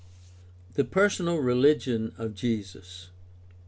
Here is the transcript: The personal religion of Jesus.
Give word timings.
The 0.73 0.83
personal 0.83 1.37
religion 1.37 2.15
of 2.17 2.33
Jesus. 2.33 3.11